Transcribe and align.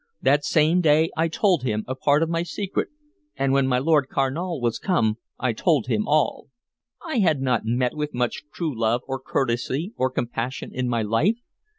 That 0.19 0.43
same 0.43 0.81
day 0.81 1.11
I 1.15 1.27
told 1.27 1.61
him 1.61 1.85
a 1.87 1.93
part 1.93 2.23
of 2.23 2.29
my 2.29 2.41
secret, 2.41 2.89
and 3.35 3.53
when 3.53 3.67
my 3.67 3.77
Lord 3.77 4.09
Carnal 4.09 4.59
was 4.59 4.79
come 4.79 5.19
I 5.37 5.53
told 5.53 5.85
him 5.85 6.07
all.... 6.07 6.47
I 7.05 7.19
had 7.19 7.39
not 7.39 7.65
met 7.65 7.93
with 7.95 8.11
much 8.11 8.41
true 8.51 8.73
love 8.75 9.01
or 9.07 9.19
courtesy 9.19 9.93
or 9.97 10.09
compassion 10.09 10.71
in 10.73 10.89
my 10.89 11.03
life. 11.03 11.37